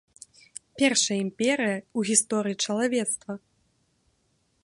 [0.81, 3.33] Першая імперыя ў гісторыі чалавецтва.